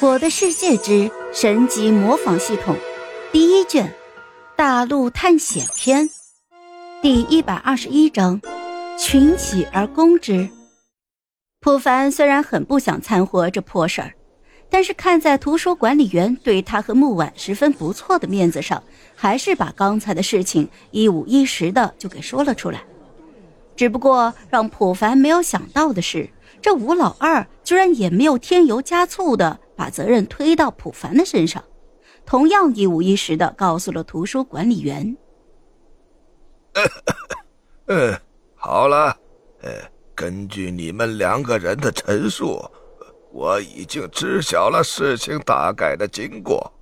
[0.00, 2.76] 我的世界之神级模仿系统
[3.32, 3.92] 第一卷
[4.56, 6.08] 大陆探险篇
[7.02, 8.40] 第一百二十一章
[8.96, 10.48] 群起而攻之。
[11.60, 14.14] 普凡虽然很不想掺和这破事儿，
[14.70, 18.80] 但是看在图书管理员对他和木婉十分不错的面子上，
[19.16, 22.84] 还是把刚才的事情一五一十的就给说了出来。
[23.74, 26.30] 只不过让普凡没有想到的是，
[26.62, 31.62] 这吴老二居然也没有添油加醋的把责任推到普凡的身上，
[32.26, 35.16] 同样一五一十的告诉了图书管理员。
[37.86, 38.12] 嗯，
[38.56, 39.16] 好了，
[39.62, 39.70] 呃，
[40.16, 42.60] 根据你们两个人的陈述，
[43.30, 46.72] 我已经知晓了事情大概的经过。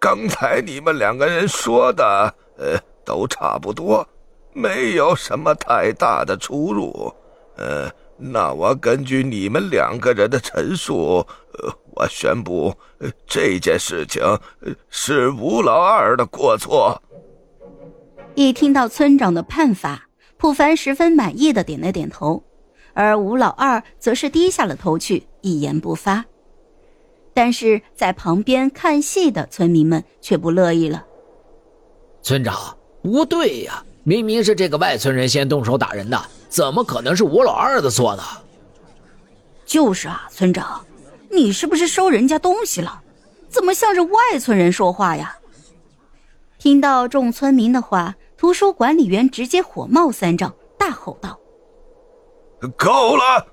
[0.00, 4.04] 刚才你们两个人说的，呃，都差不多。
[4.52, 7.14] 没有什么太大的出入，
[7.56, 7.88] 呃，
[8.18, 11.24] 那我根据你们两个人的陈述，
[11.92, 12.74] 我宣布，
[13.26, 14.22] 这件事情
[14.88, 17.00] 是吴老二的过错。
[18.34, 22.42] 一听到村长的判罚，普凡十分满意的点了点头，
[22.94, 26.24] 而吴老二则是低下了头去，一言不发。
[27.34, 31.04] 但是在旁边看戏的村民们却不乐意了，
[32.22, 33.84] 村长不对呀。
[34.04, 38.22] 明明是这个外村人先动手打人的，怎么可能是吴老二的错呢？
[39.64, 40.84] 就是啊，村长，
[41.32, 43.00] 你是不是收人家东西了？
[43.48, 45.36] 怎么向着外村人说话呀？
[46.58, 51.38] 听到众村民的话，图书管理员直接火冒三丈，大吼道
[52.78, 53.46] ：“够了！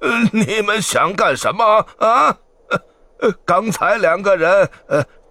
[0.32, 2.36] 你们想干什么啊？
[3.44, 4.68] 刚才两个人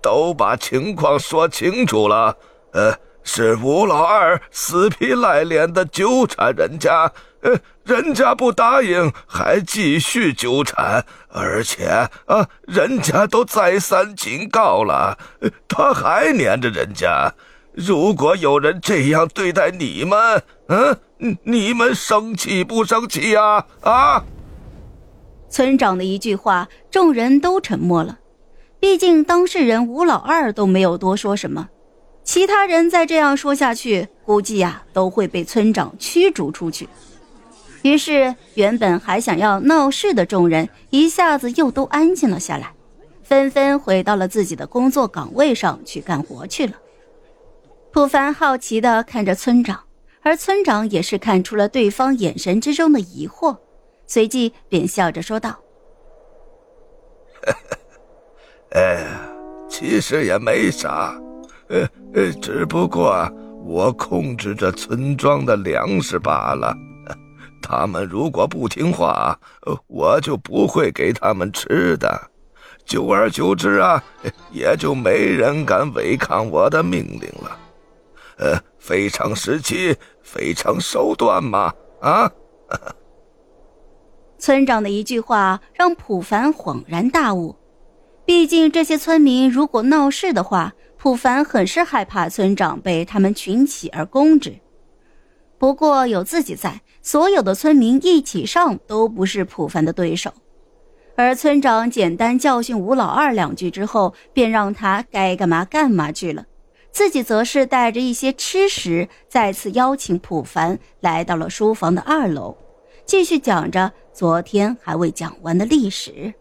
[0.01, 2.37] 都把情况说清楚了。”，
[3.31, 11.85] 是吴老二死皮赖脸的纠缠人家，呃，人家不答应，还继续纠缠，而且
[12.25, 15.15] 啊，人家都再三警告了，
[15.67, 17.31] 他还黏着人家。
[17.73, 23.63] 如果有人这样对待你们，嗯，你们生气不生气呀？
[23.81, 24.23] 啊！
[25.51, 28.17] 村长的一句话，众人都沉默了。
[28.79, 31.69] 毕竟当事人吴老二都没有多说什么。
[32.29, 36.87] 其他人再这样说下去，估计呀都会被村长驱逐出去。
[37.81, 42.71] 于是，原本还想要闹事的众人一下子又都安静了下来，
[43.23, 46.73] 纷纷回到了自己的工作岗位上去干活去了。
[47.91, 49.85] 普凡好奇地看着村长，
[50.21, 53.57] 而村长也是看出了对方眼神之中的疑惑，
[54.05, 55.57] 随即便笑着说道
[58.69, 59.03] ：“哎，
[59.67, 61.19] 其实也没啥。”
[61.69, 63.31] 呃呃，只不过
[63.63, 66.75] 我控制着村庄的粮食罢了。
[67.61, 69.39] 他们如果不听话，
[69.87, 72.29] 我就不会给他们吃的。
[72.85, 74.03] 久而久之啊，
[74.51, 77.57] 也就没人敢违抗我的命令了。
[78.39, 81.71] 呃，非常时期，非常手段嘛。
[82.01, 82.31] 啊！
[84.39, 87.55] 村长的一句话让普凡恍然大悟。
[88.25, 90.73] 毕竟这些村民如果闹事的话。
[91.01, 94.59] 普凡很是害怕村长被他们群起而攻之，
[95.57, 100.33] 不过有自己在，所有的村民一起上都不是普凡的对手。
[101.15, 106.45] 而村长简单教训吴老二两句之后，便让他该干嘛干嘛去了，
[106.91, 112.57] 自己则是带着一些吃食，再次邀请普凡来到了书房的二楼，
[113.05, 116.33] 继续讲着昨天还未讲完的历史。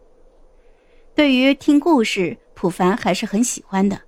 [1.15, 4.01] 对于听故事，普凡还是很喜欢的。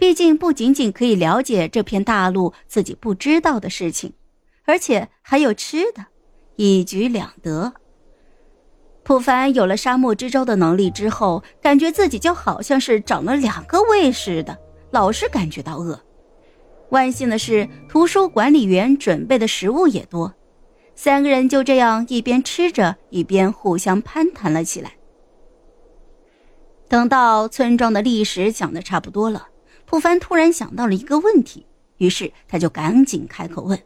[0.00, 4.14] 毕竟不仅仅可以了解这片大陆自己不知道的事情，
[4.64, 6.06] 而且还有吃的，
[6.56, 7.74] 一举两得。
[9.02, 14.58] 普凡有了沙漠之舟的能力之后，感觉自己就好像是长了两个胃似的，
[14.90, 16.00] 老是感觉到饿。
[16.88, 20.32] 万幸的是，图书管理员准备的食物也多，
[20.94, 24.92] 三个人就这样一边吃着，一边互相攀谈了起来。
[26.88, 29.48] 等到村庄的历史讲的差不多了。
[29.90, 31.66] 普凡突然想到了一个问题，
[31.96, 33.76] 于是他就赶紧开口问：“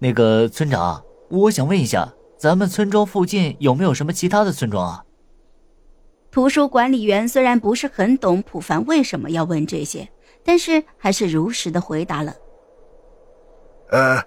[0.00, 5.04] 那个村长，我想问一下，咱们村庄附近有没有什么其他的村庄啊？”
[6.32, 10.08] 图书管理员虽然不是很懂普凡为什么要问这些，
[10.42, 12.34] 但是还是如实的回答了
[13.90, 14.20] ：“呃，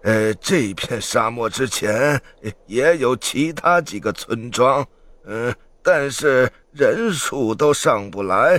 [0.00, 2.18] 呃，这片沙漠之前
[2.64, 4.82] 也有其他几个村庄，
[5.26, 8.58] 嗯，但是人数都上不来。”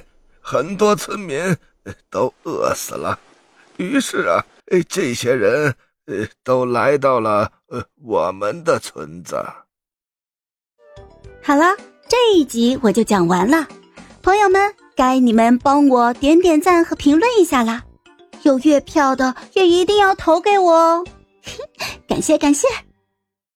[0.51, 1.55] 很多村民
[2.09, 3.19] 都饿死了，
[3.77, 4.43] 于是啊，
[4.89, 5.75] 这些人
[6.43, 7.51] 都来到了
[8.01, 9.35] 我们的村子。
[11.43, 13.67] 好了，这一集我就讲完了，
[14.23, 17.83] 朋友们，该你们帮我点点赞和评论一下啦！
[18.41, 21.05] 有月票的也一定要投给我哦，
[22.07, 22.67] 感 谢感谢。